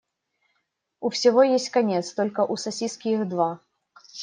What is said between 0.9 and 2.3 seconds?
У всего есть конец,